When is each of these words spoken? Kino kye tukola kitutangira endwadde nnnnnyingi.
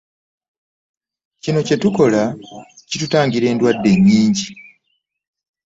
Kino 1.41 1.59
kye 1.67 1.77
tukola 1.81 2.21
kitutangira 2.89 3.45
endwadde 3.51 3.89
nnnnnyingi. 3.95 4.49